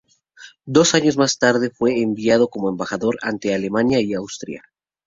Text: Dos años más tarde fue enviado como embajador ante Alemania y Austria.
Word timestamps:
Dos 0.65 0.95
años 0.95 1.15
más 1.15 1.37
tarde 1.37 1.69
fue 1.69 2.01
enviado 2.01 2.47
como 2.49 2.69
embajador 2.71 3.19
ante 3.21 3.53
Alemania 3.53 4.01
y 4.01 4.15
Austria. 4.15 4.63